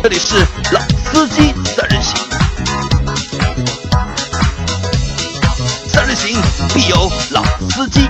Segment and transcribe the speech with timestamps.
[0.00, 0.36] 这里是
[0.72, 0.80] 老
[1.12, 2.16] 司机三人行，
[5.88, 6.40] 三人行
[6.72, 8.08] 必有老司机。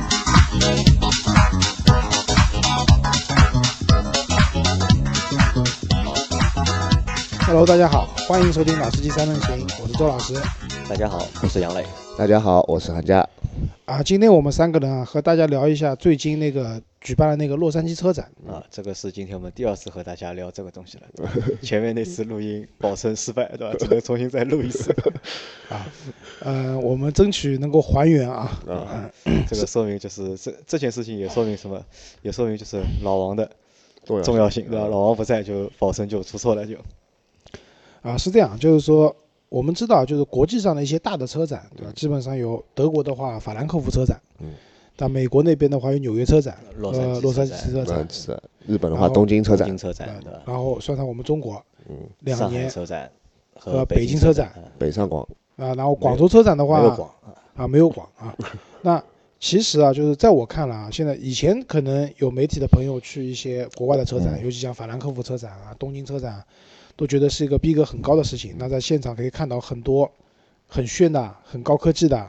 [7.47, 10.35] Hello，大家好，欢迎收听《老司机三人行》，我是周老师
[10.89, 11.87] 大家好，我是杨磊。
[12.17, 13.27] 大家好，我是韩佳。
[13.89, 14.03] 啊。
[14.03, 18.31] 今天我们三个人啊，和大家聊一下最近那个举办的那个洛杉矶车展。
[18.47, 21.29] 啊，这个是今天我们第二次和大家聊这个东西了。
[21.63, 23.75] 前面那次录音保存失败，对吧？
[23.79, 24.95] 只能重新再录一次。
[25.71, 25.87] 啊
[26.41, 28.61] 呃，我们争取能够还原啊。
[28.69, 29.11] 啊，
[29.49, 31.83] 这个说明就是这这件事情也说明什么？
[32.21, 33.51] 也说明就是老王的
[34.05, 34.87] 重要重要性，对吧？
[34.87, 36.77] 老王不在就保存就出错了就。
[38.03, 39.17] 啊，是这样，就是说
[39.49, 41.93] 我们知道，就是国际上的一些大的车展，对吧？
[41.95, 44.21] 基本上有德国的话，法兰克福车展。
[44.41, 44.53] 嗯。
[45.01, 48.09] 但美国那边的话有纽约车展，洛杉矶呃，洛杉矶车展
[48.67, 50.43] 日本的话，东京车展，车展，对吧？
[50.45, 53.09] 然后算上我们中国嗯，两年车展
[53.55, 55.23] 和北北京车展北上广
[55.57, 57.31] 啊，然后广州车展的话，没有广啊。
[57.55, 58.35] 啊，没有广啊。
[58.83, 59.01] 那
[59.39, 66.45] 其实啊，就是在我看来啊，现在以前可能有媒体的朋友去一些国外的车展，嗯尤其像法兰克福车展啊、东京车展啊，
[66.99, 68.57] 都觉得是一个逼格很高的事情。
[68.59, 70.11] 那在现场可以看到很多
[70.67, 72.29] 很炫的、很高科技的，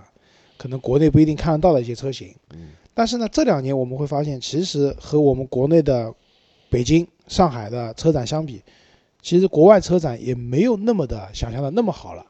[0.57, 2.33] 可能国内不一定看得到的一些车型。
[2.53, 6.13] 嗯但是呢，这两年我们会发现，其实和我们国内的
[6.69, 8.61] 北京、上海的车展相比，
[9.21, 12.25] 其实国外车展也没有那么的想象的那么好了。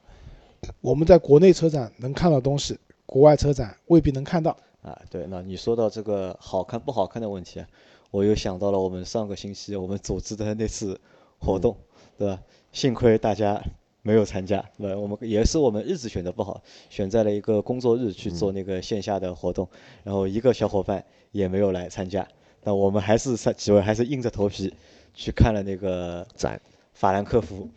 [0.79, 4.55] 我们在国内车展能看到东西，国外车展未必能看到。
[4.83, 7.67] 啊，对，那你说到这个好看不好看的问题啊，
[8.11, 10.99] 我又想到了我们上个星期我们组织的那次
[11.39, 11.75] 活动，
[12.19, 12.41] 对吧？
[12.73, 13.63] 幸亏大家
[14.01, 14.99] 没有参加，对吧？
[14.99, 19.65] 我们也是我们日子选的不好，选在了一个工作日去做那个线下的活动，
[20.03, 22.27] 然后一个小伙伴也没有来参加，
[22.61, 24.73] 但我们还是三几位还是硬着头皮
[25.13, 26.59] 去看了那个展，
[26.93, 27.69] 法兰克福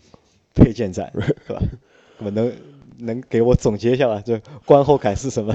[0.55, 1.13] 配件展，
[1.47, 1.63] 对吧？
[2.19, 2.53] 我能
[2.99, 4.21] 能给我总结一下吧？
[4.27, 5.55] 这观后感是什么？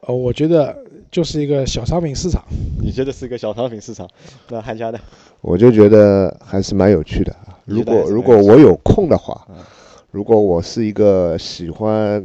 [0.00, 0.84] 呃，我觉得
[1.16, 2.44] 就是一个小商品市场。
[2.78, 4.06] 你觉得是一个小商品市场？
[4.50, 5.00] 那韩家的，
[5.40, 7.58] 我就觉得还是蛮有趣的啊。
[7.64, 9.56] 如果如果我有空的话嗯，
[10.10, 12.22] 如果我是一个喜欢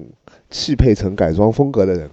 [0.50, 2.10] 汽配城改装风格的人，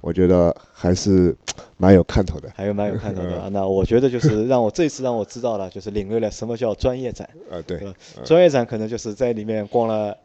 [0.00, 1.36] 我觉得还是
[1.76, 2.50] 蛮有看头的。
[2.54, 3.50] 还有蛮有看头的啊。
[3.52, 7.28] 那我觉得就是让我这次让我知道了，就是领略了什么叫专业展。
[7.50, 7.78] 呃，对
[8.24, 10.16] 专业展可能就是在里面逛了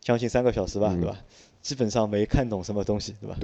[0.00, 1.16] 将近三个小时吧，嗯对吧？
[1.60, 3.36] 基本上没看懂什么东西，对吧？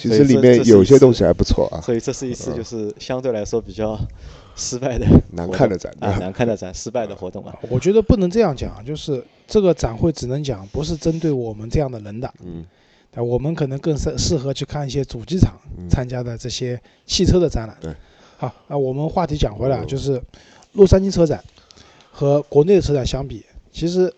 [0.00, 3.98] 其实里面有些东西还不错啊，所以这是一次就是相对来说比较
[4.56, 7.54] 失败的难看的展啊，难看的展，失败的活动啊。
[7.68, 12.64] 我觉得不能这样讲，就是这个展会只能讲不是针对我们这样的人的，嗯。
[13.12, 15.88] 啊，我们可能更适适合去看一些主机厂嗯。
[15.90, 17.76] 参加的这些汽车的展览。
[17.80, 17.92] 对，
[18.36, 20.22] 好，那我们话题讲回来就是
[20.74, 21.42] 洛杉矶车展
[22.12, 24.14] 和国内的车展相比，其实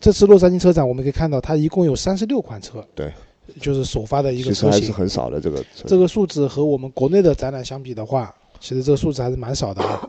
[0.00, 3.12] 这次洛杉矶车展我们可以看到，它一共有三十六款车，对，
[3.60, 4.72] 就是首发的一个车型。
[4.72, 10.08] 实还是很少的这个这个数字和我们国内的展览相比的话，其实这个数字还是蛮少的啊。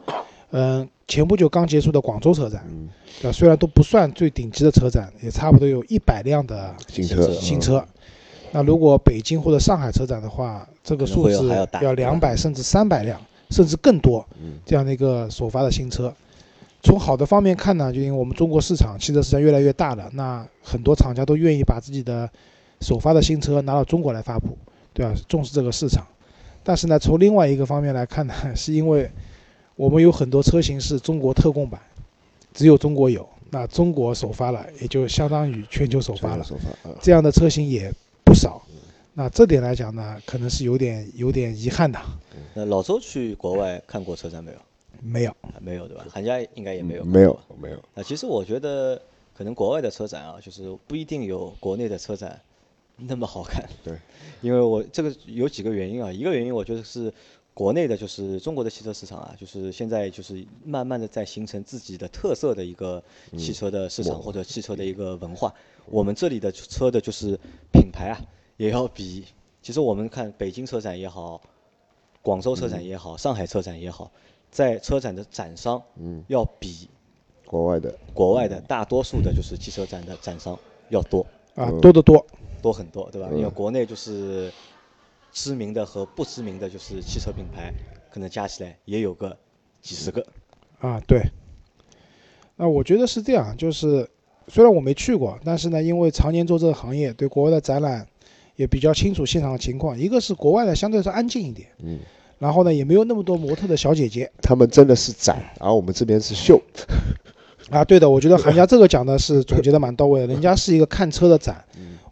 [0.52, 2.88] 嗯，前不久刚结束的广州车展，嗯
[3.22, 3.32] 对吧？
[3.32, 7.86] 虽然都不算最顶级的车展，也差不多有一百辆的新车新车。
[8.54, 11.50] 那如果北京或者上海车展的话，这个数字
[11.82, 13.20] 要两百甚至三百辆，
[13.50, 16.14] 甚至更多嗯这样的一个首发的新车。
[16.82, 22.30] 从好的方面看呢，就因为我们中国市场汽车市场越来越大了，那很多厂家都愿意把自己的
[22.82, 24.58] 首发的新车拿到中国来发布，
[24.94, 25.14] 对吧？
[25.28, 26.06] 重视这个市场。
[26.64, 29.10] 但是呢，从另外一个方面来看呢， 是因为
[29.76, 31.80] 我们有很多车型是中国特供版，
[32.54, 36.44] 只有中国有，那中国首发了，也就相当于全球首发了。
[36.44, 37.94] 首发啊，这样的车型也
[38.24, 38.62] 不少。
[39.14, 42.00] 那这点来讲呢，可能是有点有点遗憾的。
[42.54, 44.58] 那老周去国外看过车展没有？
[45.02, 46.06] 没有，啊没有对吧？
[46.10, 47.04] 韩家应该也没有。
[47.04, 47.40] 没有。
[47.60, 49.02] 没有，啊，其实我觉得
[49.36, 52.40] 可能国外的车展啊，就是不一定有国内的车展
[52.98, 53.64] 那么好看。
[53.84, 53.98] 对，
[54.42, 57.14] 因为我这个有几个原因啊，一个原因我觉得是
[57.54, 63.04] 国内的，就是中国的汽车市场啊，就是现在就是慢慢的在形成自己的特色的一个
[63.38, 65.54] 汽车的市场或者汽车的一个文化。
[65.86, 67.40] 我们这里的车的就是
[67.72, 68.20] 品牌啊，
[68.58, 69.26] 也要比
[69.62, 71.42] 其实我们看北京车展也好，
[72.22, 74.12] 广州车展也好，上海车展也好，
[74.52, 76.90] 在车展的展商嗯，要比
[77.46, 80.58] 国外的国外的大多数的就是汽车展的展商
[80.90, 81.26] 要多
[81.56, 82.26] 啊，嗯多得多。
[82.62, 83.28] 多很多，对吧？
[83.32, 84.52] 嗯因为国内就是
[85.32, 87.74] 知名的和不知名的就是汽车品牌，
[88.12, 89.38] 可能加起来也有个
[89.82, 90.26] 几十个。
[90.80, 91.22] 啊，对。
[92.56, 94.10] 那我觉得是这样，就是
[94.48, 98.08] 虽然我没去过，但是呢，因为常年做这个行业，对国外的展览
[98.56, 99.98] 也比较清楚现场的情况。
[99.98, 102.00] 一个是国外的相对是安静一点，嗯
[102.40, 106.62] 然后呢也没有那么多模特的小姐姐他们真的是展，而我们这边是秀，
[107.70, 107.84] 啊。
[107.84, 111.64] 对的，我觉得韩家这个讲的是总结的蛮到位的，人家是一个看车的展，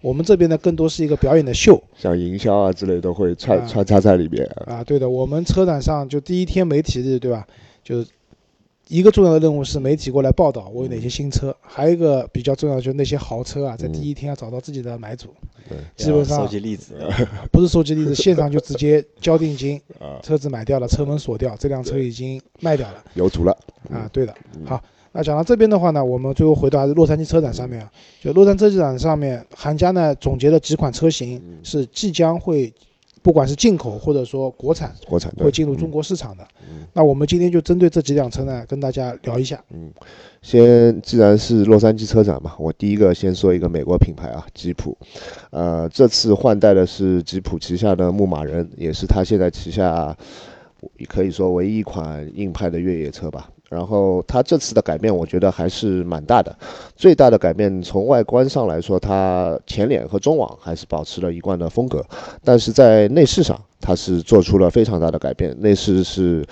[0.02, 4.46] 我们这边呢更多是一个表演的秀像营销啊之类都会穿啊穿插在里面。
[4.66, 4.84] 啊。
[4.84, 7.46] 对的，我们车展上就第一天媒体日，对吧？
[7.84, 8.06] 就
[8.88, 15.30] 一个重要的任务是媒体过来报道我有哪些新车，还有一个比较重要的就是那些豪车啊，在第一天要找到自己的买主，
[15.96, 16.94] 基本上收集例子，
[17.52, 23.58] 不是收集例子，现场就直接交定金， 啊，车子买掉了，车门锁掉，这辆车已经卖掉了有主了，
[23.92, 24.08] 啊。
[24.14, 24.36] 对的，
[24.66, 24.80] 好，
[25.16, 27.90] 那讲到这边的话呢，我们最后回到还是洛杉矶车展上面啊，
[28.22, 32.74] 就洛杉矶车展上面，韩家呢总结了几款车型是即将会，
[33.22, 36.46] 不管是进口或者说国产国产会进入中国市场的。
[36.92, 39.64] 那我们今天就针对这几辆车呢，跟大家聊一下。
[39.74, 39.90] 嗯
[40.42, 44.98] 先，既然是洛杉矶车展嘛，我第一个先说一个美国品牌啊，吉普。
[45.50, 50.16] 呃，这次换代的是吉普旗下的牧马人，也是它现在旗下
[51.08, 53.50] 可以说唯一一款硬派的越野车吧。
[53.70, 56.56] 然后它这次的改变，我觉得还是蛮大的。
[56.96, 62.06] 最大的改变从外观上来说，它前脸和中网还是保持了一贯的风格，
[62.44, 65.56] 但是在内饰上，它是做出了非常大的改变。
[65.60, 66.46] 内饰是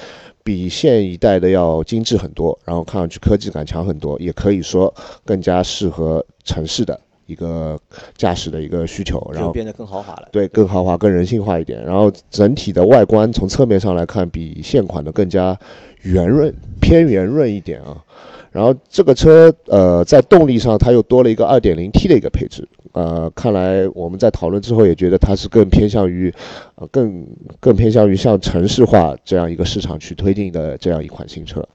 [0.43, 4.93] 比现一代的要精致很多，然后看上去科技感强很多，也可以说
[5.23, 7.79] 更加适合城市的一个
[8.15, 9.25] 驾驶的一个需求。
[9.33, 10.27] 然后变得更豪华了。
[10.31, 11.83] 对，更豪华、更人性化一点。
[11.83, 15.57] 然后整体的外观从侧面上来看，比现款的更加
[16.01, 18.03] 圆润，偏圆润一点啊。
[18.51, 26.31] 然后这个车，呃，在动力上它又多了一个 2.0T 的一个配置，呃，看来我们在讨论之后也觉得它是更偏向于，
[26.75, 27.25] 呃，更
[27.59, 31.67] 更偏向于向城市化这样一个市场去推进的这样一款新车。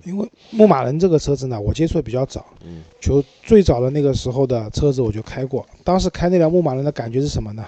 [0.00, 7.64] 啊，因为牧马人这个车子呢，我接触的比较早，嗯，就最早的那个时候的车子我就开过，当时开那辆牧马人的感觉是什么呢？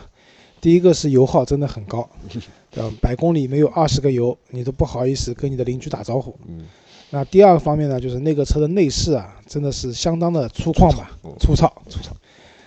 [0.60, 2.08] 第一个是油耗真的很高？
[3.00, 6.36] 百公里没有二十个油，你都不好意思跟你的邻居打招呼。
[6.46, 6.66] 嗯，
[7.10, 11.10] 那第二个方面呢，就是那个车的内饰啊，真的是相当的粗犷吧，
[11.40, 12.14] 粗糙，粗糙，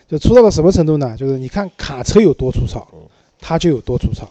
[0.10, 1.16] 就粗糙到什么程度呢？
[1.16, 2.86] 就是你看卡车有多粗糙，
[3.40, 4.28] 它就有多粗糙。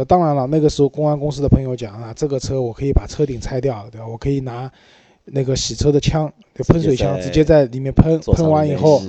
[0.00, 4.08] 呃，当然了，那个时候公安公司的朋友讲啊，这个车我可以把车顶拆掉，对吧？
[4.08, 4.70] 我可以拿
[5.26, 9.02] 那个洗车的枪，就喷水枪，直接在里面喷，喷完以后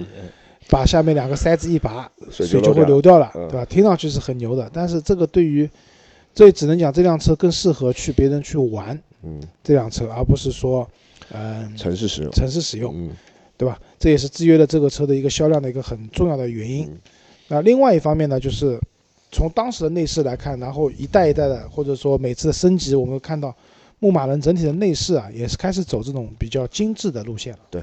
[0.68, 3.64] 把下面两个塞子一拔，水水就会流掉了，嗯对吧？
[3.64, 5.70] 听上去是很牛的，但是这个对于，
[6.34, 10.86] 这只能讲这辆车更适合去别人去玩嗯，这辆车，而不是说，
[11.32, 12.32] 嗯、城市使用。
[12.34, 13.12] 城市使用，嗯
[13.56, 13.80] 对吧？
[13.98, 16.88] 这也是制约了这个车的一个销量的一个很重要的原因。
[16.88, 16.98] 嗯
[17.54, 18.80] 那另外一方面呢，就是
[19.32, 23.56] 从当时的内饰来看，然后一代一代的，或者说每次的升级，我们看到
[24.00, 27.60] 牧马人整体的内饰啊，也是开始走这种比较精致的路线了。
[27.70, 27.82] 对。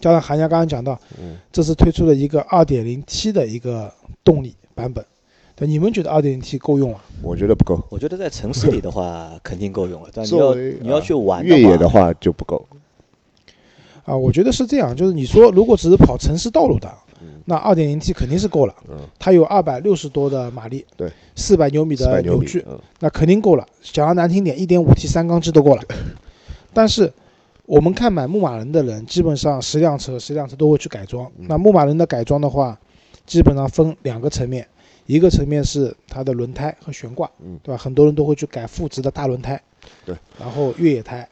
[0.00, 3.92] 加上韩家刚刚讲到，嗯，这次推出了一个 2.0T 的一个
[4.22, 5.04] 动力版本，
[5.56, 7.04] 对，你们觉得 2.0T 够用啊？
[7.20, 7.82] 我觉得不够。
[7.90, 12.64] 我觉得在城市里的话肯定够用了，但你要作为你要去玩越野的话就不够。
[14.04, 16.88] 啊，我觉得是这样，就是你说如果只是跑城市道路的，
[17.44, 23.66] 那二点零 T 肯定是够了，嗯，它有二百六十多的马力，对，400牛米四百牛米的扭矩，，嗯那肯定够了。
[23.82, 25.82] 讲的难听点一点五 T 三缸机都够了。
[26.72, 27.12] 但是
[27.66, 31.30] 我们看买牧马人的人，基本上十辆车十辆车都会去改装。
[31.38, 32.78] 嗯那牧马人的改装的话，
[33.26, 34.66] 基本上分两个层面，
[35.06, 37.78] 一个层面是它的轮胎和悬挂，嗯对吧？
[37.82, 39.60] 很多人都会去改负值的大轮胎，
[40.04, 41.28] 对，然后越野胎，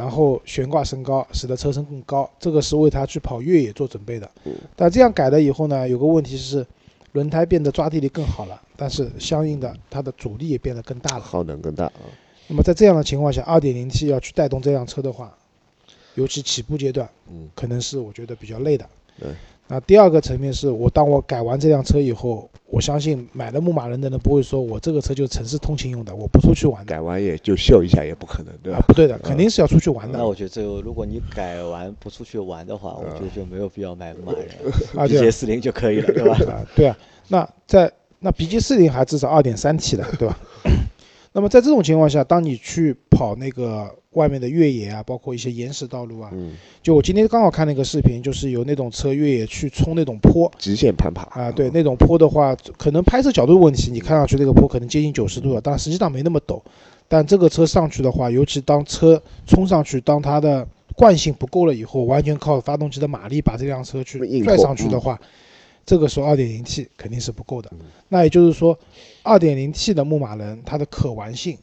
[0.00, 4.30] 然后悬挂升高，使得车身更高，这个是为它去跑越野做准备的。
[4.46, 6.66] 嗯但这样改了以后呢，有个问题是，
[7.12, 11.22] 轮胎变得抓地力更好了，但是相应的它的阻力也变得更大了。
[11.22, 12.00] 耗能更大啊。
[12.48, 15.36] 那么在这样的情况下，2.0T 要去带动这辆车的话，
[16.14, 18.88] 尤其起步阶段，嗯，可能是我觉得比较累的。
[19.18, 19.28] 对。
[19.68, 26.90] 那第二个层面是我当我改完这辆车以后，我相信买了牧马人的人不会说我这个车就是城市通勤用的，我不出去玩的。
[26.94, 28.78] 改完也就秀一下也不可能，对吧，？
[28.78, 34.46] 啊不对的，肯定是要出去玩的那我觉得这个如果你改完不出去玩的话，我觉得就没有必要买牧马人
[34.96, 35.04] 啊。
[35.06, 36.34] ，B 对 J 啊四零就可以了，对吧？
[36.52, 36.96] 啊，对啊。
[37.28, 40.38] 那在那 BJ 四零还至少二点三 T 的，对吧？
[41.32, 56.60] 那么在这种情况下，当你去跑那个外面的越野啊，包括一些岩石道路啊，嗯，就我今天刚好看那个视频，就是有那种车越野去冲那种坡极限攀爬啊，对，那种坡的话，可能拍摄角度问题，你看上去那个坡可能接近九十度了，但实际上没那么陡。
[57.06, 65.20] 但这个车上去的话，尤其当车冲上去，当它的惯性不够了以后，完全靠发动机的马力把这辆车去拽上去的话，
[65.84, 67.86] 这个时候 2.0T 肯定是不够的嗯。
[68.08, 68.78] 那也就是说
[69.24, 71.58] ，2.0T 的牧马人它的可玩性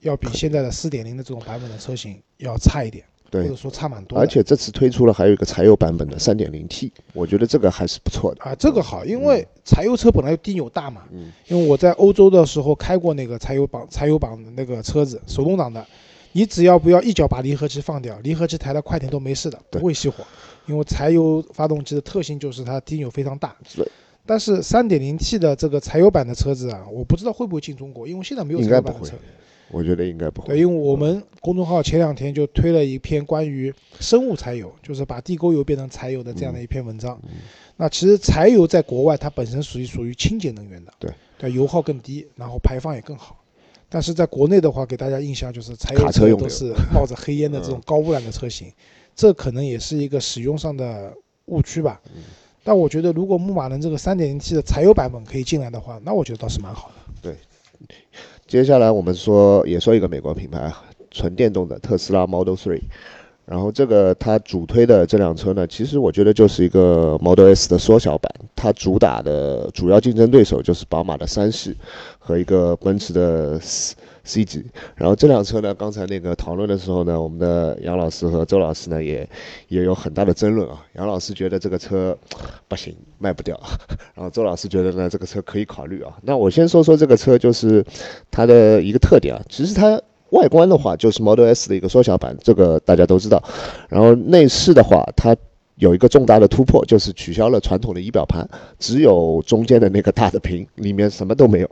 [0.00, 3.04] 要比现在的4.0的这种版本的车型要差一点。
[3.32, 4.16] 或者说差蛮多。
[4.16, 8.44] 而且这次推出了还有一个柴油版本的 3.0T，我觉得这个还是不错的。
[8.44, 11.02] 啊，这个好，因为柴油车本来就低扭大嘛。
[11.10, 15.84] 嗯因为我在欧洲的时候开过那个柴油榜柴油榜的那个车子，手动挡的，
[16.36, 20.24] 你只要不要一脚把离合器放掉，离合器抬得快点都没事的，不会熄火。
[20.66, 23.56] 因为柴油发动机的特性就是它低扭非常大。
[23.76, 23.88] 对。
[24.26, 29.16] 但是 3.0T 的这个柴油版的车子啊，我不知道会不会进中国，因为现在没有柴油版的车。
[29.70, 30.60] 我觉得应该不会对，会。
[30.60, 37.18] 因为我们公众号前两天就推了一篇关于生物柴油，就是把地沟油变成柴油的这样的一篇文章。
[37.24, 37.30] 嗯
[37.76, 43.43] 那其实柴油在国外它本身属于属于清洁能源的，对，对，油耗更低，然后排放也更好。
[43.94, 48.66] 但是在国内的话，给大家印象就是柴油卡车都是冒着黑烟的这种高污染的车型，
[49.14, 52.00] 这可能也是一个使用上的误区吧。
[52.06, 52.22] 嗯
[52.64, 56.94] 但我觉得如果牧马人这个 3.0T 的柴油版本可以进来的话，那我觉得倒是蛮好的。
[57.22, 57.36] 对
[58.48, 62.80] 接下来我们说也说一个美国品牌啊，纯电动的特斯拉 Model 3。
[63.46, 68.32] 然后这个它主推的这辆车呢，其实我觉得就是一个 Model S 的缩小版。
[68.56, 71.76] 它主打的主要竞争对手就是宝马的三系
[72.18, 74.64] 和一个奔驰的 C C 级。
[74.94, 79.28] 然后这辆车呢，刚才那个讨论的时候呢，我们的杨老师和周老师呢也
[79.68, 80.82] 也有很大的争论啊。
[80.94, 82.16] 杨老师觉得这个车
[82.66, 83.60] 不行，卖不掉。
[84.16, 86.16] 然后周老师觉得呢，这个车可以考虑啊。
[86.22, 87.84] 那我先说说这个车，就是
[88.30, 89.42] 它的一个特点啊。
[89.50, 90.00] 其实它
[90.34, 93.42] 外观的话，就是 Model S 的一个缩小版，这个大家都知道。
[93.88, 95.36] 然后内饰的话，它
[95.76, 98.48] 有一个重大的突破，就是取消了传统的仪表盘，
[98.78, 101.70] 只有中间的那个大的屏，里面什么都没有。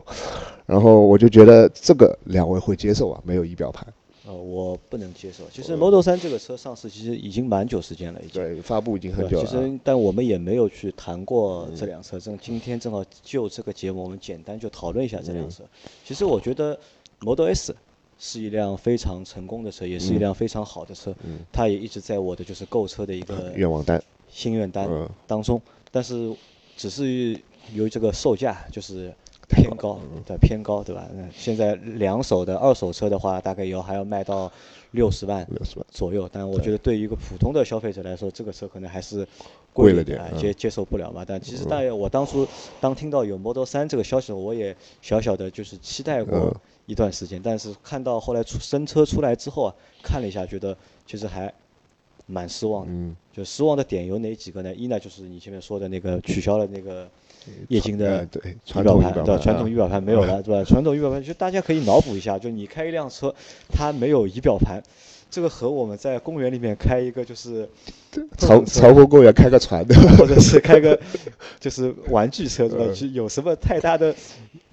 [0.65, 3.87] 然后我就觉得这个两位会接受啊，没有仪表盘。
[4.25, 5.43] 呃，我不能接受。
[5.53, 8.41] 其实 Model 3这个车上市其实已经蛮久时间了，已经。
[8.41, 9.51] 对，发布已经很久了其。
[9.51, 12.21] 实，但我们也没有去谈过这辆车。
[12.21, 15.65] 正今天正好就这个节目，我们简单就讨论一下这辆车。
[16.05, 16.79] 其实我觉得
[17.19, 17.75] Model S
[18.25, 21.13] 是一辆非常成功的车，也是一辆非常好的车。
[21.25, 21.41] 嗯。
[21.51, 24.01] 它也一直在我的就是购车的一个愿望单，
[24.31, 25.11] 心愿单嗯。
[25.27, 25.61] 当中，
[25.91, 26.33] 但是
[26.77, 27.33] 只是
[27.75, 29.13] 由于这个售价就是
[29.49, 31.07] 偏高，对偏高，对吧？
[31.15, 34.51] 那现在两手的二手车的话，大概要还要卖到
[34.93, 35.47] 六十万。
[35.91, 39.27] 左右，但我觉得对于一个普通的消费者来说，这个车可能还是
[39.73, 41.25] 贵了点嗯接接受不了嘛。
[41.27, 42.47] 但其实大概我当初
[42.81, 46.55] 当听到有 Model 三这个消息，我也小小的就是期待过嗯
[46.87, 51.53] 一段时间，但是看到后来出新车出来之后啊，看了一下，觉得其实还
[52.27, 52.93] 蛮失望的。
[52.93, 54.75] 嗯，就失望的点有哪几个呢？
[54.75, 57.09] 一呢就是你前面说的那个取消了那个
[57.69, 59.25] 液晶的呃对仪传表盘，对吧？
[59.35, 60.65] 统仪表盘啊传统仪表盘没有了，对吧？
[60.65, 63.35] 传统仪表盘就大家可以脑补一下，就你开一辆车，
[63.73, 64.83] 它没有仪表盘，
[65.31, 67.69] 这个和我们在公园里面开一个就是
[68.37, 70.99] 潮潮湖公园开个船的， 或者是开个
[71.59, 72.85] 就是玩具车，对吧？
[72.89, 74.15] 嗯其实有什么太大的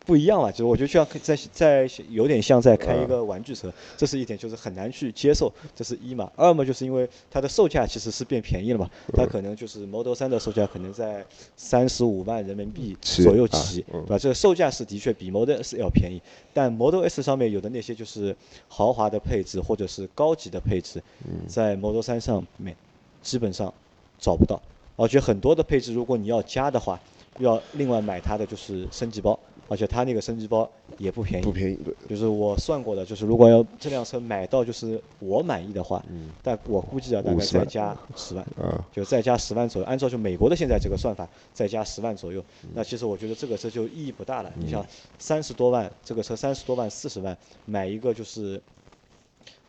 [0.05, 0.51] 不一样嘛？
[0.51, 6.29] 就是我觉得像在在有点像在开一个玩具车，这是一点就是很难去接受，这是一嘛。
[6.35, 11.23] 二嘛就是因为它的售价其实是变便宜了嘛，它可能就是 Model 3的售价可能在
[11.55, 14.19] 三十五万人民币左右啊起，嗯对吧？
[14.19, 16.21] 这个售价是的确比 Model S 要便宜，
[16.53, 18.35] 但 Model S 上面有的那些就是
[18.67, 21.01] 豪华的配置或者是高级的配置，
[21.47, 22.75] 在 Model 3上面
[23.21, 23.73] 基本上
[24.17, 24.61] 找不到。
[24.95, 26.99] 而且很多的配置，如果你要加的话，
[27.39, 31.43] 要另外买它的就是升级包，而且它那个升级包也不便宜。
[31.45, 31.75] 不便宜。
[31.85, 36.03] 对就是我算过的，就是如果要这辆车买到就是我满意的话，
[36.43, 39.87] 但我估计啊大概再加十万，啊，就再加十万左右。
[39.87, 44.51] 按照就美国的现在这个算法，再加十万左右，那其实我觉得这个车就意义不大了。
[44.57, 44.85] 你像
[45.17, 48.61] 三十多万，这个车三十多万、四十万买一个就是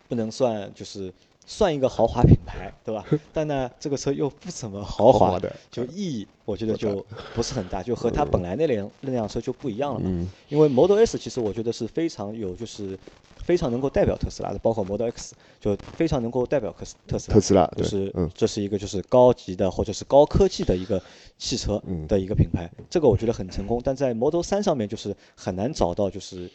[0.08, 1.12] 不能算就是
[1.52, 3.04] 算一个豪华品牌，对吧？
[3.34, 7.04] 但呢，这个车又不怎么豪华的就意义我觉得就
[7.34, 10.06] 不是很大，就和它本来那辆那辆车就不一样了嘛。
[10.08, 12.96] 嗯因为 Model S 其实我觉得是非常有就是
[13.36, 17.34] 非常能够代表特斯拉的，包括 Model X 就非常能够代表特斯特斯拉。
[17.34, 21.02] 特斯拉就是嗯这是一个就是高级的或者是高科技的一个
[21.36, 23.80] 汽车嗯的一个品牌，这个我觉得很成功。
[23.84, 26.48] 但在 Model 三上面就是很难找到就是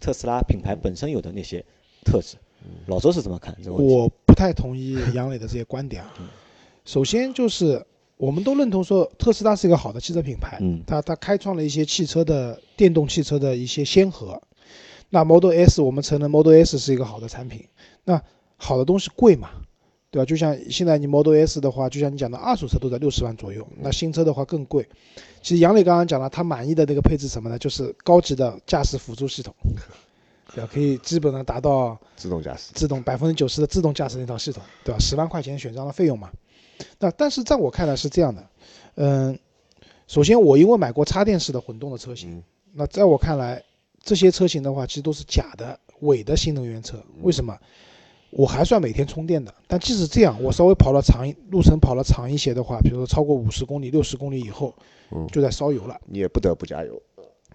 [0.00, 1.64] 特斯拉品牌本身有的那些
[2.04, 2.36] 特质。
[2.86, 3.94] 老周是怎么看这个问题？
[3.94, 6.12] 我不太同意杨磊的这些观点啊。
[6.84, 7.86] 首先就是
[8.16, 14.42] 我们都认同说特斯拉是一个好的汽车品牌，嗯它它开创了一些汽车的电动汽车的一些先河。
[15.10, 17.64] 那 Model S 我们承认 Model S 是一个好的产品，
[18.02, 18.20] 那
[18.56, 19.50] 好的东西贵嘛，
[20.10, 20.26] 对吧？
[20.26, 24.84] 就像现在你 Model S 的话，就像你讲的，二手车都在六十万左右，那新车的话更贵。
[25.42, 27.56] 其实杨磊刚刚讲了，他满意的那个配置什么呢？
[27.56, 29.54] 就是高级的驾驶辅助系统，
[30.54, 30.70] 对吧？
[30.72, 32.70] 可以基本上达到自动驾驶。
[32.74, 34.98] 自动百分之九十的自动驾驶那套系统，对吧？
[34.98, 36.30] 十万块钱选装的费用嘛。
[36.98, 38.46] 那但是在我看来是这样的，
[38.96, 39.38] 嗯，
[40.06, 42.42] 首先我因为买过插电式的混动的车型，嗯
[42.76, 43.62] 那在我看来，
[44.02, 47.00] 这些车型的话其实都是假的、伪的新能源车。
[47.22, 47.56] 为什么？
[48.30, 49.54] 我还算每天充电的。
[49.68, 54.74] 但即使这样，我稍微跑了长一路程跑了长一些的话，比如说超过五十公里、六十公里以后，
[55.12, 55.96] 嗯就在烧油了。
[56.06, 57.00] 你也不得不加油。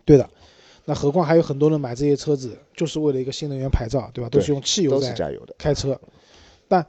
[0.06, 0.30] 对的，
[0.90, 4.28] 那何况还有很多人买这些车子就是为了一个新能源牌照，对吧？
[4.28, 5.14] 都是用汽油在。
[5.56, 6.02] 开车，
[6.68, 6.84] 但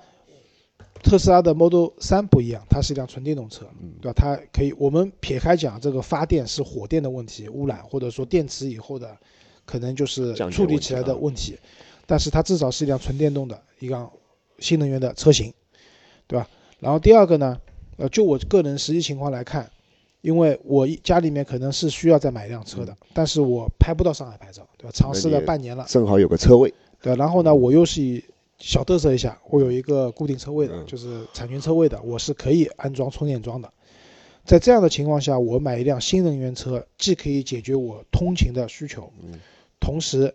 [1.03, 4.15] 特斯拉的 Model 3不一样，它是一辆纯电动车，嗯对吧？
[4.17, 9.15] 它可以，我们撇开讲这个发电是火电的问题、污染，或者说电池以后的
[9.67, 11.59] 可能就是处理起来的问题，
[12.07, 14.11] 但是它至少是一辆纯电动的一辆
[14.61, 15.53] 新能源的车型，
[16.27, 16.49] 对吧？
[16.79, 17.61] 然后第二个呢，
[17.99, 19.71] 呃，就我个人实际情况来看，
[20.21, 24.91] 因为我一家里面可能是需要再买一辆车的，但是我拍不到上海牌照，对吧？
[24.93, 25.85] 尝试了半年了。
[25.89, 28.23] 正好有个车位，对，然后呢，我又是以
[28.59, 33.73] 小嘚瑟一下，我有一个固定车位的，嗯就是产权车位的，我是可以安装充电桩的。
[34.45, 39.39] 在这样的情况下，我买一辆新能源车，既可以解决我通勤的需求，嗯
[39.81, 40.35] 同时，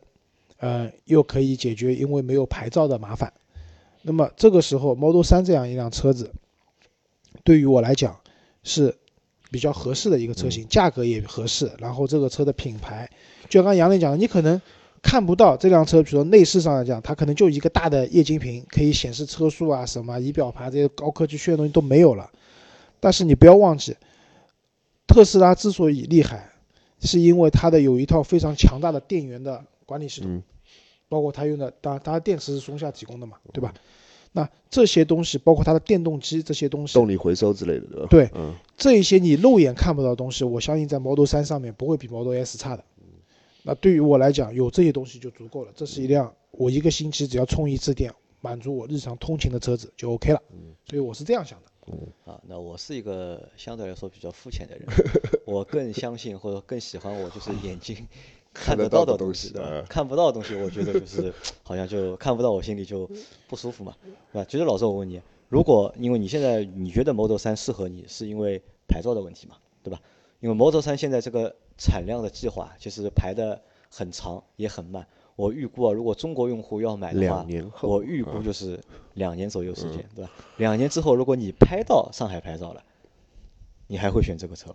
[0.58, 3.32] 呃，又可以解决因为没有牌照的麻烦。
[4.02, 6.32] 那么这个时候，Model 3这样一辆车子，
[7.44, 8.20] 对于我来讲
[8.64, 8.96] 是
[9.56, 13.10] 比较合适的一个车型，价格也合适，然后这个车的品牌，
[13.48, 14.62] 就像刚刚杨磊讲的，你可能
[15.02, 22.30] 看不到这辆车，比如说内饰上来讲，它可能就一个大的液晶屏，可以显示车速啊、什么仪表盘这些高科技炫的东西都没有了。
[23.00, 23.96] 但是你不要忘记，
[25.08, 26.52] 特斯拉之所以厉害，
[27.00, 30.44] 是因为它的有一套非常强大的电源的管理系统，嗯
[31.08, 33.74] 包括它用的，当然它的电池是松下提供的嘛，对吧？
[34.36, 38.08] 那这些东西，包括它的电动机这些东西，动力回收之类的，对吧？
[38.10, 42.84] 对嗯，这一些你肉眼看不到的东西，我相信在 Model 3上面不会比 Model S 差的。
[43.64, 45.72] 那对于我来讲，有这些东西就足够了。
[45.74, 50.42] 这是一辆我一个星期只要充一次电，满足我日常通勤的车子就 OK 了。
[50.90, 51.72] 所以我是这样想的。
[52.26, 54.86] 啊，那我是一个相对来说比较肤浅的人，
[55.48, 57.96] 我更相信或者更喜欢我就是眼睛
[58.56, 59.54] 看得到的东西？
[59.88, 61.32] 看不到的东西，我觉得就是
[61.62, 63.08] 好像就看不到，我心里就
[63.48, 63.94] 不舒服嘛，
[64.32, 64.48] 对吧？
[64.50, 70.02] 其实老师，我问你，如果因为你现在你觉得 Model 3适合你，是因为牌照的问题嘛，对吧？
[70.40, 75.06] 因为 Model 3现在这个产量的计划其实排的很长也很慢。
[75.36, 78.80] 我预估啊，如果中国用户要买的话两，年后，我预估嗯就是
[79.16, 80.32] 两年左右时间，对吧？
[80.56, 82.82] 两年之后，如果你拍到上海牌照了，
[83.88, 84.72] 你还会选这个车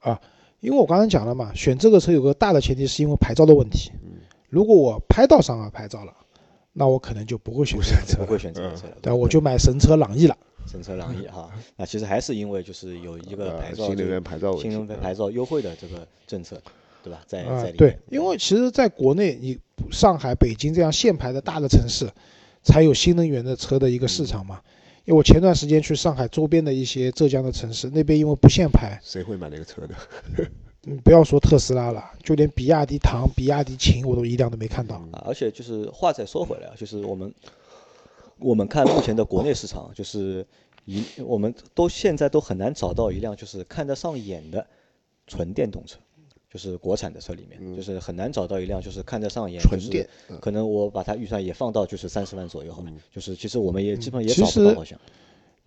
[0.00, 0.20] 吧？
[0.60, 3.90] 因为我刚才讲了嘛，选这个车有个大的前提是因为牌照的问题。
[4.02, 4.08] 嗯
[4.50, 6.12] 如果我拍到上海牌照了，
[6.72, 10.34] 那我可能就不会选车，不会选这个车了，对，我就买神车朗逸了。
[10.66, 11.50] 神车朗逸哈。
[11.76, 16.58] 那其实还是因为就是有一个呃牌照，新能源牌照新能源牌照优惠的这个政策，
[17.02, 17.20] 对吧？
[17.26, 19.58] 在在、对在里面，因为其实在国内，你
[19.90, 22.10] 上海、北京这样限牌的大的城市，
[22.62, 24.62] 才有新能源的车的一个市场嘛。
[25.08, 29.94] 因为我前段时间去上海周边的一些浙江的城市，那边因为不限牌，谁会买那个车的？
[30.84, 34.96] 你不要说特斯拉了，就连比亚迪唐、比亚迪秦我都一辆都没看到。
[35.12, 37.32] 啊，而且就是话再说回来啊，就是我们
[38.38, 40.46] 我们看目前的国内市场，就是
[40.84, 44.66] 一我们都现在都很难找到一辆就是看得上眼的
[45.26, 45.98] 纯电动车，
[46.50, 50.38] 就是国产的车里面，就是很难找到一辆就是看得上眼，就是纯电嗯。
[50.40, 54.98] 可能我把它预算也放到就是三十万左右好了，就是其实我们也基本也其找不到，好像。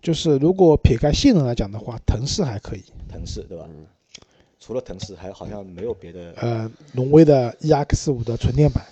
[0.00, 3.68] 就是如果撇开性能来讲的话，腾势还可以，腾势对吧？
[4.58, 8.84] 除了腾势，还好像没有别的呃，荣威的 EX 五的纯电版，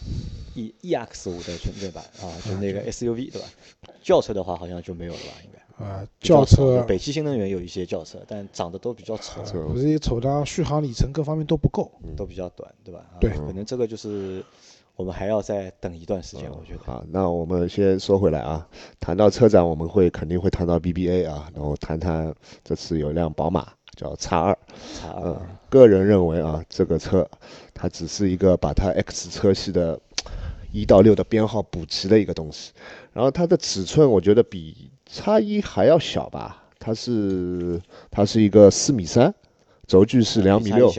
[0.55, 3.49] E E X 五的纯电版啊，就是那个 SUV 对吧？
[4.03, 5.33] 轿车的话好像就没有了吧？
[5.45, 5.61] 应该。
[5.85, 11.91] 呃，比较少轿车北汽新能源有一些轿车，但长得都比较丑，车不是丑，它续航里程各方面都不够。
[12.17, 13.01] 都比较短，对吧？
[13.15, 14.45] 啊对可能这个就是
[14.97, 16.81] 我们还要再等一段时间，我觉得。
[16.85, 24.59] 好，那我们先说回来啊，谈到车展，我们会肯定会谈到 BBA 啊，然后谈谈这次有辆宝马叫 X 二，
[25.01, 27.27] 叉二嗯，个人认为啊，这个车
[27.73, 29.99] 它只是一个把它 X 车系的
[30.73, 32.73] 一到六的编号补齐的一个东西，
[33.13, 37.81] 然后它的尺寸我觉得比叉一还要小吧，它是
[38.11, 39.35] 它是一个四米三，
[39.87, 40.93] 轴距是两米六，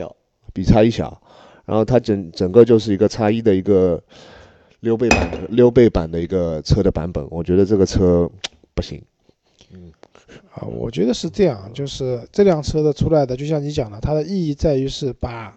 [0.52, 1.20] 比叉一小。
[1.64, 4.02] 然后它整整个就是一个叉一的一个
[4.80, 8.28] 溜背版的溜背版的一个车的版本，我觉得这个车
[8.74, 9.00] 不行，
[9.72, 9.92] 嗯。
[10.54, 15.56] 啊，我觉得是这样，就是这辆车的出来的，就像你讲的，它的意义在于是把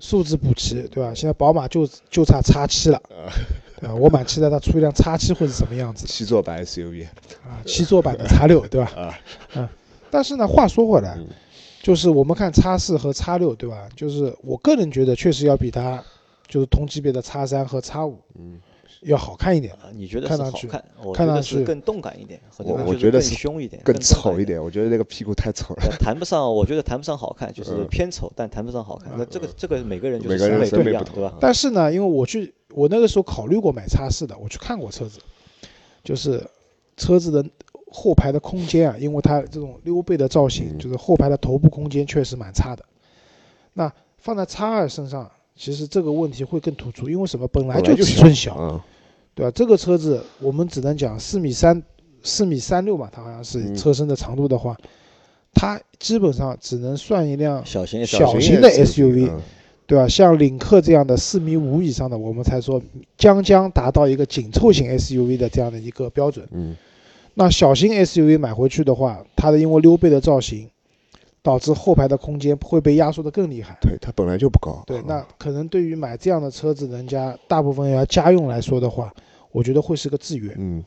[0.00, 1.12] 数字补齐，对吧？
[1.14, 3.00] 现在宝马就就差叉七了，
[3.80, 3.94] 对吧？
[3.96, 7.06] 我蛮期待它出一辆叉七会是什么样子七座版 SUV，
[7.44, 8.90] 啊，七座版的叉六，对吧？
[8.96, 9.18] 啊，
[9.56, 9.68] 嗯，
[10.10, 11.26] 但是呢，话说回来嗯，
[11.82, 13.88] 就是我们看叉四和叉六，对吧？
[13.94, 16.02] 就是我个人觉得确实要比它
[16.48, 18.58] 就是同级别的叉三和叉五嗯，
[19.02, 19.72] 要好看一点。
[19.74, 20.84] 啊，你觉得看上去是好看？
[21.04, 23.94] 我看上去更动感一点，我我觉得是凶一点，更。
[24.00, 25.82] 丑一点，我觉得那个屁股太丑了。
[25.82, 29.12] 呃谈不上，我觉得谈不上好看，就是嗯偏丑，但谈不上好看。
[29.16, 31.34] 那这个这个每个人就是审美不一样，对吧？
[31.40, 35.18] 但是呢，因为我去我那个时候考虑过买叉四的，我去看过车子，
[36.04, 36.42] 就是
[36.96, 37.44] 车子的
[37.90, 42.84] 后排的空间啊，因为它这种溜背的造型，嗯就是后排的头部空间确实蛮差的。
[43.72, 47.48] 那放在叉二身上，其实这个问题会更突出，因为什么？
[47.48, 48.80] 本来就尺寸小，嗯，
[49.34, 49.50] 对吧？
[49.54, 51.82] 这个车子我们只能讲四米三、
[52.22, 54.76] 四米三六嘛，它好像是嗯车身的长度的话，
[55.54, 59.40] 它基本上只能算一辆小型小型型的 SUV 嗯
[59.86, 60.08] 对吧？
[60.08, 62.82] 像领克这样的四米五以上的，我们才说
[63.16, 66.46] 将将达到一个紧凑型 SUV 的这样的一个标准。
[66.50, 66.76] 嗯，
[67.34, 70.68] 那小型 SUV 买回去的话，它的因为溜背的造型，
[71.46, 73.78] 导致后排的空间会被压缩的更厉害。
[73.80, 74.82] 对，它本来就不高。
[74.84, 79.14] 对，嗯那可能对于买这样的车子，人家大部分要家用来说的话，
[79.52, 80.52] 我觉得会是个制约。
[80.58, 80.82] 嗯，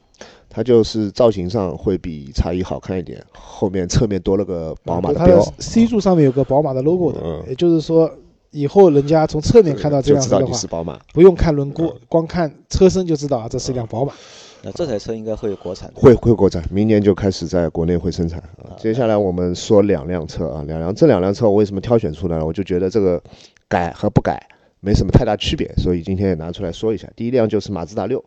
[0.49, 8.11] 它就是造型上会比叉一好看一点，后面侧面多了个宝马的它的标，C 柱上面有个宝马的 logo 的，嗯也就是说，
[8.51, 10.99] 以后人家从侧面看到这就知道辆车的话，是宝马。
[11.13, 14.11] 不用看轮毂嗯，光看车身就知道啊，这是一辆宝马。
[14.61, 16.01] 那这台车应该会有国产的。
[16.01, 18.75] 会会国产，明年就开始在国内会生产啊。
[18.77, 22.45] 接下来我们说两辆车啊，两辆这两辆车我为什么挑选出来了？
[22.45, 23.21] 我就觉得这个
[23.67, 24.48] 改和不改
[24.81, 27.09] 没什么太大区别，所以今天也拿出来说一下。
[27.13, 28.23] 第一辆就是马自达六，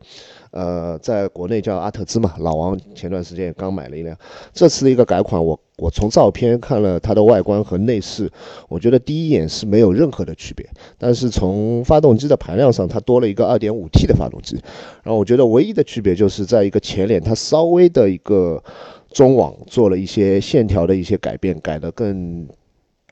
[0.50, 4.14] 呃，在国内叫阿特兹嘛，老王前段时间也刚买了一辆。
[4.52, 8.30] 这次的一个改款，我我从照片看了它的外观和内饰，
[8.68, 14.56] 我觉得第一眼是没有任何的区别，但是从发动机的排量上，它多了一个 2.5T 的发动机，
[15.02, 18.62] 然后我觉得唯一的区别就是在一个前脸，它稍微的一个
[19.10, 22.46] 中网做了一些线条的一些改变，改得更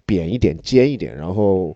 [0.05, 1.75] 扁一点、尖一点，然后。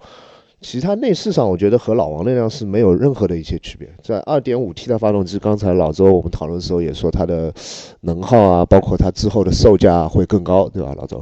[0.64, 3.86] 其他内饰上，我觉得和老王那辆是没有任何的一些区别。
[4.02, 7.52] 在 2.5T 的发动机，刚才老周我们讨论的时候也说它的
[8.00, 11.18] 能耗啊，包括它之后的售价会更高，对吧，老周？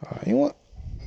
[0.00, 0.50] 啊，因为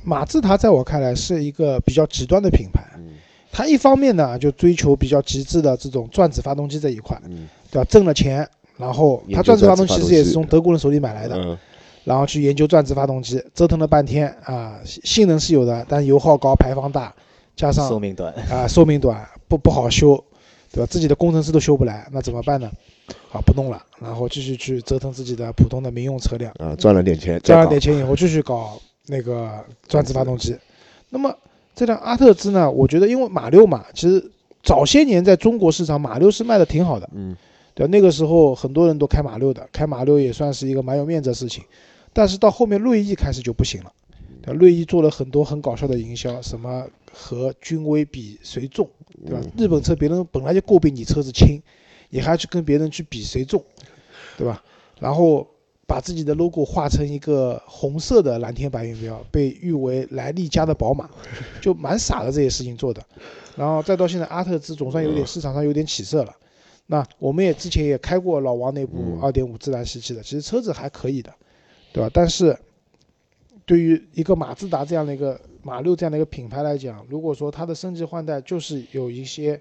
[0.02, 3.10] 马自达在我看来是一个比较极端的品牌，嗯
[3.52, 7.84] 它一方面呢就追求比较极致的这种转子发动机这一块，嗯，对吧？
[7.84, 11.58] 挣了钱，然后它转子发动机其实也是从德国人手里买来的，嗯
[12.04, 17.14] 然后去研究转子发动机，折腾了半天啊，性能是有的，但油耗高，排放大，
[17.54, 20.22] 加上寿命短，啊，寿命短，不不好修，
[20.72, 20.86] 对吧？
[20.86, 22.70] 自己的工程师都修不来，那怎么办呢？
[23.32, 29.50] 啊，不弄了，然后继续去折腾自己的普通的民用车辆，啊，赚了点钱，赚了点钱以后继续搞那个
[29.88, 30.56] 转子发动机。
[31.10, 31.34] 那么
[31.74, 32.70] 这辆阿特兹呢？
[32.70, 34.30] 我觉得因为马六嘛，其实
[34.62, 37.36] 早些年在中国市场马六是卖的挺好的，嗯
[37.74, 37.90] 对吧？
[37.90, 41.64] 那个时候很多人都开马六的，开马六也算是一个蛮有面子的事情。
[42.12, 43.92] 但是到后面锐意开始就不行了，
[44.42, 44.58] 对吧？
[44.58, 48.88] 锐意做了很多很搞笑的营销，什么和君威比谁重，
[49.24, 49.40] 对吧？
[49.42, 51.62] 嗯日本车别人本来就诟病你车子轻，
[52.10, 53.62] 你还要去跟别人去比谁重，
[54.36, 54.62] 对吧？
[54.98, 55.46] 然后
[55.86, 61.10] 把自己的 logo 画成一个红色的蓝天白云标，被誉为来利家的宝马，
[61.60, 63.04] 就蛮傻的这些事情做的。
[63.56, 66.34] 然后再到现在，阿特兹总算有点市场上有点起色了。
[66.86, 71.32] 那我们也之前也开过老王那部嗯2.5自然吸气的，其实车子还可以的，
[71.92, 72.10] 对吧？
[72.12, 72.58] 但是
[73.64, 79.60] 对于一个马自达这样的一个马六这样的一个品牌来讲，如果说它的升级换代就是有一些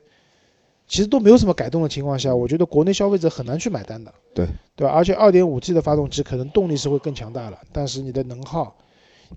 [0.88, 4.14] 其实都没有什么改动的情况下，我觉得国内消费者很难去买单的。
[4.34, 4.94] 对对吧？
[4.94, 8.76] 而且二点五 T 的发动机可能动力是会更强大了，但是你的能耗、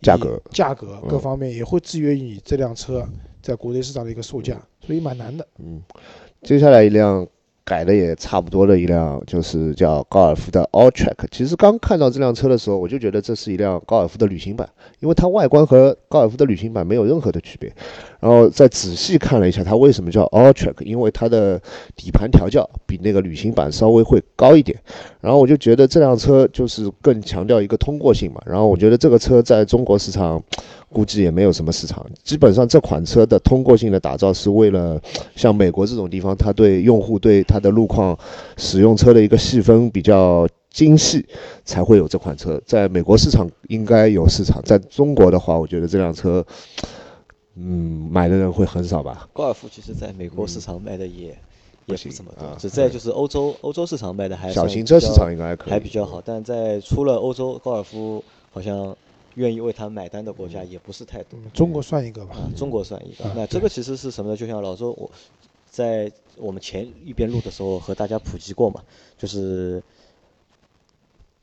[0.01, 3.07] 价格、价格嗯各方面也会制约你这辆车
[3.43, 5.47] 在国内市场的一个售价，所以蛮难的。
[5.59, 5.83] 嗯，
[6.43, 7.27] 接下来一辆
[7.65, 11.27] 改的也差不多的一辆，就是叫高尔夫的 Alltrack。
[11.31, 14.69] 其实刚看到这辆车的时候，我就觉得这是一辆高尔夫的旅行版，
[15.01, 17.73] 因为它外观和高尔夫的旅行版没有任何的区别。
[18.25, 21.61] 然后再仔细看了一下，它为什么叫 Alltrack，因为它的
[21.95, 24.79] 底盘调教比那个旅行版稍微会高一点。
[25.21, 28.41] 然后我就觉得这辆车就是更强调一个通过性嘛。
[28.47, 30.43] 然后我觉得这个车在中国市场
[30.89, 32.03] 估计也没有什么市场。
[32.23, 34.99] 基本上这款车的通过性的打造是为了
[35.37, 38.19] 像美国这种地方，它对用户对它的路况
[38.57, 41.27] 使用车的一个细分比较精细，
[41.67, 42.59] 才会有这款车。
[42.65, 46.43] 在美国市场应该有市场，在中国的话，我觉得这辆车，
[47.57, 49.29] 嗯，买的人会很少吧。
[49.33, 51.37] 高尔夫其实在美国市场卖的也、
[51.87, 58.97] 也不怎么多啊，只在就是欧洲欧洲市场卖的还小型车市场应该还可以，还比较好，但在除了欧洲，高尔夫好像
[59.35, 61.39] 愿意为它买单的国家也不是太多。
[61.45, 62.37] 嗯，中国算一个吧。
[62.37, 63.33] 啊，中国算一个啊。
[63.37, 64.37] 那这个其实是什么呢？
[64.37, 65.11] 就像老周我
[65.71, 68.83] 在我们前一边录的时候和大家普及过嘛，
[69.19, 69.83] 就是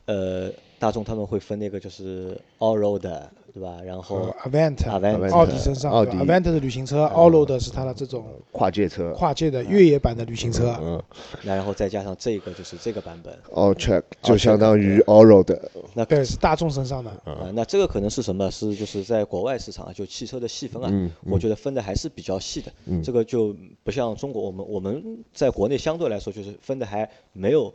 [0.06, 3.08] 呃大众他们会分那个就是 all road
[3.54, 3.78] 对吧？
[3.86, 10.76] 然后呃 Avant，Avant 奥迪身上，奥对吧迪 Avant 的旅行车，Allroad 是它的这种跨界车，跨界的越野版的旅行车。
[10.82, 11.00] 嗯
[11.44, 15.60] 那然后再加上这个就是这个版本，Alltrack 就相当于 Allroad，
[15.94, 17.12] 那对，是大众身上的。
[17.26, 18.50] 啊，那这个可能是什么？
[18.50, 22.72] 是就是在国外市场啊，就汽车的细分啊，嗯我觉得分的还是比较细的。
[22.86, 27.72] 嗯这个就不像中国，我们我们在国内相对来说就是分的还没有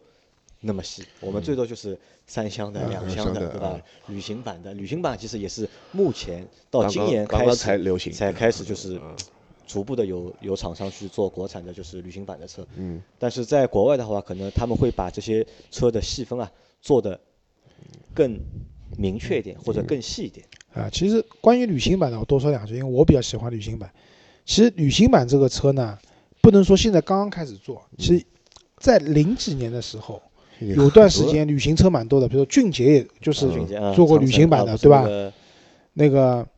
[0.60, 4.14] 那么细，我们最多就是三厢的、嗯两厢的，对吧嗯？
[4.14, 9.14] 旅行版的，旅行版其实也是目前到今年开始才流行才开始就是嗯
[9.66, 12.66] 逐步的有有厂商去做国产的就是旅行版的车。
[12.76, 17.18] 嗯，但是在国外的话，可能他们会把这些车的细分啊做的
[18.14, 18.38] 更
[18.96, 20.46] 明确一点，或者更细一点。
[20.72, 23.90] 啊，其实关于旅行版的，我多说两句，因为我比较喜欢旅行版。
[24.44, 25.98] 其实旅行版这个车呢，
[26.40, 28.24] 不能说现在刚刚开始做，其实，
[28.76, 30.22] 在零几年的时候，
[30.60, 33.48] 有段时间旅行车蛮多的，比如说俊杰，也就是
[33.94, 35.02] 做过旅行版的，对吧？
[35.02, 35.32] 那个
[35.94, 36.48] 那个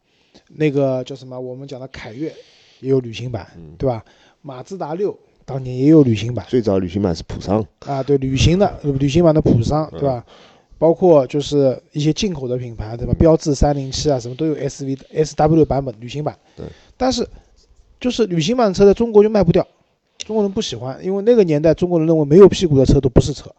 [0.48, 1.38] 那个叫什么？
[1.38, 2.32] 我们讲的凯越
[2.80, 4.04] 也有旅行版，嗯对吧？
[4.42, 10.24] 马自达六当年也有旅行版最早旅行版是普桑，啊，对，旅行的呃旅行版的普桑，对吧？
[10.78, 13.12] 包括就是一些进口的品牌，对吧？
[13.18, 16.38] 标致三零七啊，什么都有 S V S W 版本旅行版。
[16.54, 16.64] 对。
[16.96, 17.28] 但是，
[17.98, 19.66] 就是旅行版车在中国就卖不掉，
[20.18, 23.52] 中国人不喜欢，因为那个年代中国人认为没有屁股的车都不是车，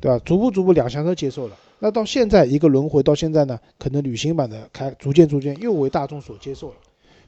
[0.00, 0.20] 对吧？
[0.24, 1.56] 逐步逐步两厢车接受了。
[1.80, 6.76] 那到现在一个轮回到现在呢，可能旅行版的开逐渐逐渐又为大众所接受了。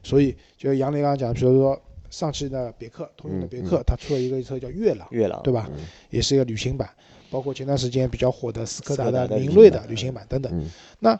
[0.03, 1.79] 所以，就杨磊刚刚讲，比如说
[2.09, 5.69] 上汽的别克，通用的别克，它出了一个车叫悦朗，月朗对吧？
[5.73, 6.89] 嗯也是一个旅行版，
[7.29, 10.69] 包括前段时间比较火的斯柯达的明锐的旅行版等等。
[10.99, 11.17] 那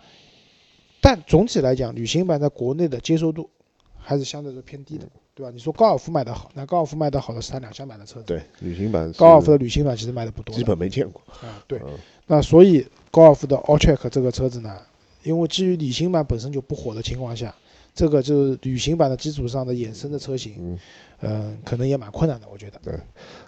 [1.00, 3.50] 但总体来讲，旅行版在国内的接受度
[4.12, 5.50] 还是相对说偏低的，对吧？
[5.54, 11.98] 你说高尔夫卖得好，那高尔夫卖得好的是它两厢版的车子，对，旅行版高尔夫的旅行版其实卖的不多，基本没见过，啊，对嗯。
[12.28, 14.78] 那所以高尔夫的 Alltrack 这个车子呢，
[15.24, 17.56] 因为基于旅行版本身就不火的情况下，
[17.96, 20.80] 这个就是旅行版的基础上的衍生的车型，嗯。
[21.24, 22.80] 嗯，可能也蛮困难的，我觉得。
[22.84, 23.00] 对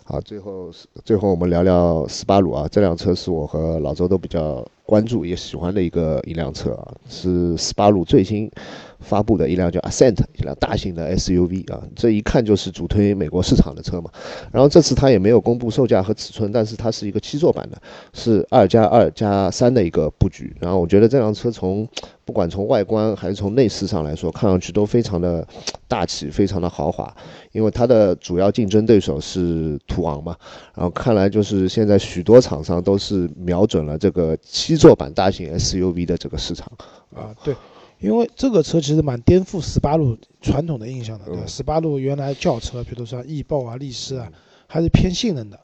[0.04, 0.72] 好，最后
[1.04, 8.52] 最后我们聊聊斯巴鲁啊，这辆车是我和老周都比较关注也喜欢的一个一辆车啊，是斯巴鲁最新
[9.00, 14.10] 发布的一辆叫 Ascent，一辆大型的 SUV 啊，这一看就是主推美国市场的车嘛。
[14.52, 17.82] 然后这次它也没有公布售价和尺寸，但是它是一个七座版的，
[18.14, 20.56] 是二加二加三的一个布局。
[20.60, 21.88] 然后我觉得这辆车从
[22.26, 25.46] 不管从外观还是从内饰上来说，看上去都非常的
[25.88, 27.14] 大气，非常的豪华。
[27.52, 30.36] 因为它的主要竞争对手是途昂嘛，
[30.76, 36.72] 然后看来就是现在许多厂商都是瞄准了这个七座版大型 SUV 的这个市场。
[37.16, 37.56] 啊，对，
[38.00, 41.42] 因为这个车其实蛮颠覆斯巴鲁传统的印象的，对吧？
[41.44, 44.32] 嗯斯巴鲁原来轿车，比如说翼豹啊、力狮啊，
[44.66, 45.60] 还是偏性能的。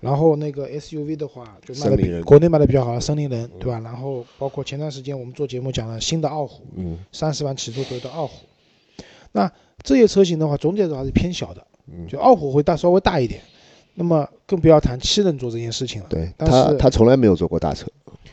[0.00, 3.80] 然后那个 SUV 的话，就卖的森林人国内卖的比较好的森林人，对吧？
[3.80, 8.46] 然后包括前段时间我们做节目讲了新的傲虎，嗯三十万起步左右的傲虎。
[9.32, 9.50] 那
[9.82, 13.40] 这些车型的话，总体来说还是偏小的，嗯，就傲虎会大稍微大一点。
[13.94, 16.08] 那么更不要谈七人座这件事情了。
[16.08, 17.86] 对但是他他从来没有坐过大车。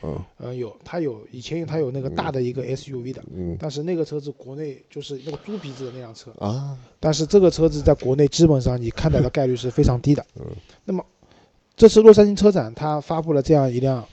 [0.03, 10.23] 嗯呃，有他有以前他有那个大的一个 SUV 的，嗯但是那个车子国内就是那个猪鼻子的那辆车，啊但是这个车子在国内基本上你看到的概率是非常低的。
[10.35, 10.45] 嗯，
[10.85, 11.03] 那么
[11.75, 14.05] 这次洛杉矶车展他发布了这样一辆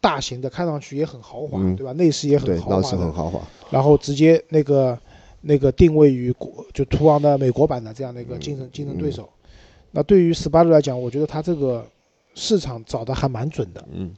[0.00, 1.92] 大型的，看上去也很豪华，嗯对吧？
[1.94, 3.40] 内饰也很，豪内华内，饰很豪华。
[3.68, 4.96] 然后直接那个
[5.40, 9.28] 那个定位于国就途昂的美国版的这样的一个竞争竞争对手。
[9.96, 11.82] 那对于斯巴鲁来讲，我觉得它这个
[12.34, 13.82] 市场找的还蛮准的。
[13.90, 14.14] 嗯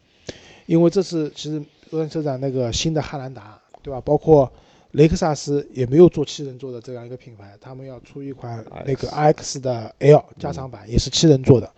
[0.67, 1.65] 因为这次其实
[2.11, 4.01] 车展那个新的汉兰达，对吧？
[4.05, 4.51] 包括
[4.91, 11.71] 雷克萨斯也没有做七人座的这样一个品牌，他们要出一款那个 RX 的 L 加长版，也是七人座的。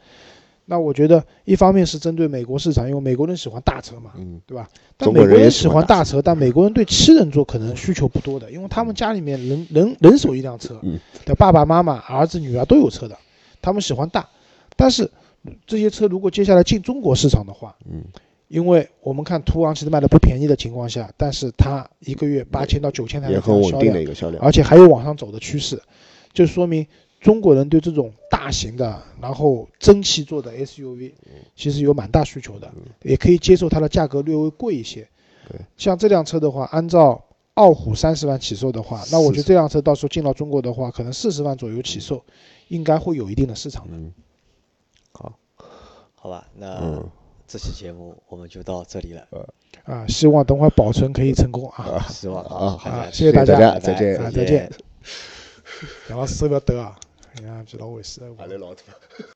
[0.64, 4.68] 那我觉得一方面是针对美国市场，因为美国人喜欢大车嘛，嗯对吧？
[4.96, 10.80] 但中国人也美国人喜喜欢大车，但美国人对七人座可能需求不多的，因为他们家里面人人人手一辆车
[11.38, 13.16] 爸爸妈妈、儿子、女儿都有车的，
[13.62, 14.29] 他们喜欢大。
[14.77, 15.11] 但是
[15.66, 18.05] 这些车如果接下来进中国市场的话，嗯
[18.49, 24.42] 因为我们看途昂其实卖的不便宜的情况下，但是它一个月八千到九千台的也很稳，定的一个销量。
[24.42, 25.81] 而且还有往上走的趋势，
[26.33, 26.85] 就说明
[27.20, 31.12] 中国人对这种大型的，然后蒸汽做的 SUV，
[31.55, 32.68] 其实有蛮大需求的，
[33.03, 35.07] 也可以接受它的价格略微贵一些。
[35.49, 42.25] 对，像这辆车的话，按照傲虎三十万起售的话，那我觉得这辆车到时候进到中国的话，可能四十万左右起售，
[42.70, 43.96] 应该会有一定的市场的。
[43.96, 44.12] 嗯，
[45.12, 45.33] 好，
[46.14, 47.11] 好吧，那嗯
[47.46, 49.26] 这期节目我们就到这里了，
[49.85, 52.06] 啊，希望等会儿保存可以成功啊！
[52.09, 54.70] 希望啊谢谢大家再见啊再见
[56.09, 56.96] 杨老师不要得啊，
[57.35, 58.20] 你看， 知道为师。
[58.38, 58.83] 阿雷老土。